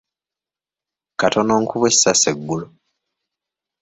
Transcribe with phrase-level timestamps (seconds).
[1.19, 2.65] Katono nkubwe essasi eggulo.